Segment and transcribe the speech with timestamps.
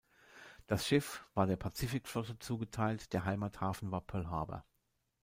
[0.65, 4.65] Das Schiff war der Pazifikflotte zugeteilt, der Heimathafen war Pearl Harbor.